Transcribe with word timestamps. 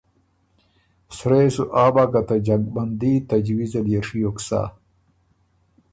سرۀ 1.15 1.39
يې 1.43 1.49
سو 1.55 1.63
آ 1.83 1.85
بۀ 1.93 2.03
که 2.11 2.21
ته 2.27 2.35
جنګ 2.47 2.63
بندي 2.75 3.13
تجویز 3.29 3.71
ال 3.79 3.87
يې 3.93 4.01
ڒیوک 4.07 4.37
سَۀ۔ 4.47 4.61